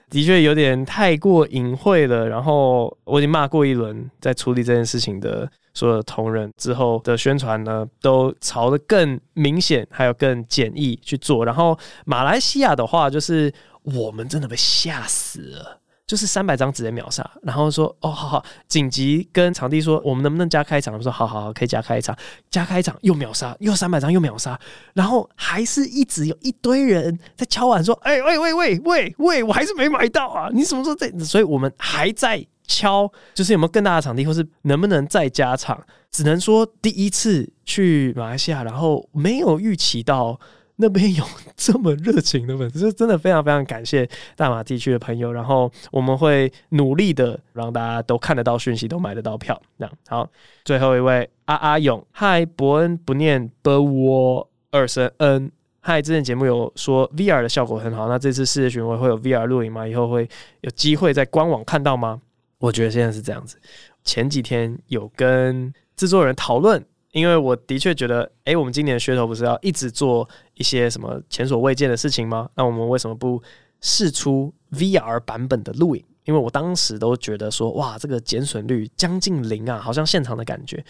[0.09, 2.29] 的确有点太过隐晦了。
[2.29, 5.49] 然后我已经骂过一轮，在处理这件事情的。
[5.77, 11.45] 所有的同仁之后的宣传呢，都朝得更明显，还有更简易去做。
[11.45, 13.53] 然后马来西亚的话，就是
[13.83, 17.31] 我们真的被吓死了，就是三百张直接秒杀。
[17.43, 20.95] 然后说哦，好好，紧急跟场地说，我们能不能加开场？
[20.95, 22.17] 我说好好好，可以加开一场，
[22.51, 24.59] 加开一场又秒杀，又三百张又秒杀。
[24.95, 30.49] 然后还是一直有一堆人在敲碗说，哎喂喂喂喂喂，我还是没买到啊！
[30.55, 31.11] 你什么时候在？
[31.19, 32.47] 所以我们还在。
[32.67, 35.81] 敲，就是有没有更大的场地，或是能不能再加场？
[36.11, 40.39] 只能说第一次去马来西亚，然后没有预期到
[40.77, 41.25] 那边有
[41.57, 45.33] 这么热情的粉丝，真的非常非常感谢大马地区的朋友。
[45.33, 49.61] 然后我们会努力的让大家都看得到讯息，都买得到票。
[49.79, 50.29] 这样好，
[50.65, 55.51] 最后一位阿阿勇，嗨，伯恩不念 b w 二声 n，
[55.81, 59.87] 嗨，之前节目有说 VR 的效果很好，那这次世界巡回会有 VR 录影吗？
[59.87, 60.29] 以后会
[60.63, 62.21] 有机会在官网看到吗？
[62.59, 63.59] 我觉得现在是这样子。
[64.05, 72.49] 前几天有跟制作人讨论，因为我的确觉得，哎、我们今年的噱头不是要一直做一些什么前所未见的事情吗？
[72.55, 73.43] 那我们为什么不
[73.81, 76.05] 试出 VR 版本的录影？
[76.25, 80.85] 因为我当时都觉得说，哇，这个减损率将近零啊，好像现场的感觉。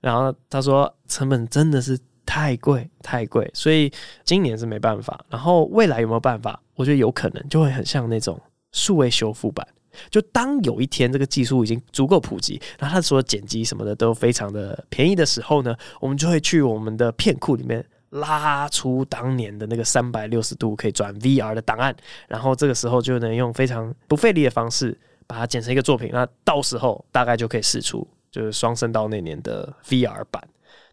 [0.00, 1.96] 然后他说，成本真的是
[2.26, 3.92] 太贵，太贵，所以
[4.24, 5.24] 今年是没办法。
[5.28, 6.60] 然后未来有没有办法？
[6.74, 8.40] 我觉得有可能，就会很像那种
[8.72, 9.66] 数位修复版。
[10.10, 21.94] 就当有一天这个技术已经足够普及，然后它所有剪辑什么的都非常的便宜的时候呢，我们就会去我们的片库里面拉出当年的那个三百六十度可以转 VR 的档案，
[22.28, 26.10] 然后这个时候就能用非常不费力的方式把它剪成一个作品。
[26.12, 30.42] 那到时候大概就可以试出，就是双声道那年的 VR 版。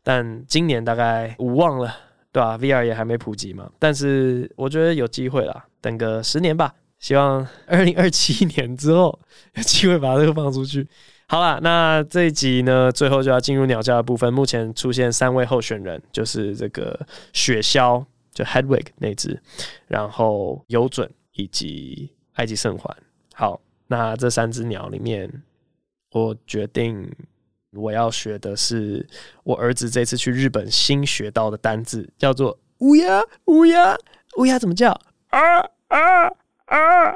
[0.02, 1.93] 但今年大概无望了，
[2.32, 3.70] 对吧？VR 也还没普及嘛。
[3.78, 6.74] 但是我觉得有机会啦，等个十年吧。
[7.00, 9.18] 希望二零二七年之后
[9.56, 10.88] 有机会把这个放出去。
[11.28, 14.34] 好了，那这一集呢，最后就要进入鸟叫的部分。
[14.34, 17.00] 目前出现三位候选人，就是这个
[17.34, 19.39] 雪鸮，就 Hedwig 那只，
[19.88, 22.97] 然后有准以及埃及圣环。
[23.36, 25.32] 好，那这三只鸟里面，
[26.12, 27.08] 我决定
[27.74, 29.08] 我要学的是
[29.43, 33.22] 我儿子这次去日本新学到的单字，叫做乌鸦。
[33.45, 33.95] 乌鸦，
[34.38, 34.89] 乌鸦怎么叫？
[35.28, 36.32] 啊啊！
[36.70, 37.15] 啊！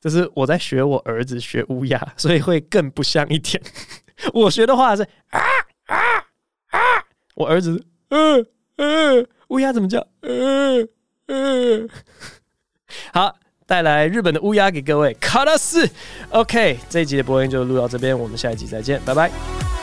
[0.00, 3.60] 就是我在学我儿子学乌鸦，所以会更不像一点。
[4.32, 5.40] 我学的话是啊
[5.86, 5.96] 啊
[6.70, 6.78] 啊！
[7.34, 8.46] 我儿子，嗯
[8.76, 10.06] 嗯，乌鸦怎么叫？
[10.22, 10.88] 嗯
[11.26, 11.88] 嗯。
[13.12, 13.36] 好，
[13.66, 15.12] 带来日本的乌鸦给各位。
[15.14, 15.88] 卡拉斯
[16.30, 19.77] ，OK，这一集的播音就录到这边，我们下一集再见，拜拜。